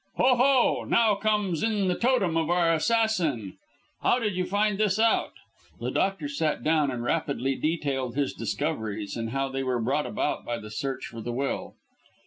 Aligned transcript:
"Ho! 0.17 0.35
ho! 0.35 0.83
Now 0.85 1.13
comes 1.13 1.61
in 1.61 1.87
the 1.87 1.93
'totem' 1.93 2.35
of 2.35 2.49
our 2.49 2.73
assassin. 2.73 3.57
How 4.01 4.17
did 4.17 4.33
you 4.35 4.45
find 4.45 4.79
this 4.79 4.97
out?" 4.97 5.33
The 5.79 5.91
doctor 5.91 6.27
sat 6.27 6.63
down 6.63 6.89
and 6.89 7.03
rapidly 7.03 7.53
detailed 7.55 8.15
his 8.15 8.33
discoveries, 8.33 9.15
and 9.15 9.29
how 9.29 9.49
they 9.49 9.61
were 9.61 9.79
brought 9.79 10.07
about 10.07 10.43
by 10.43 10.57
the 10.57 10.71
search 10.71 11.05
for 11.05 11.21
the 11.21 11.31
will. 11.31 11.75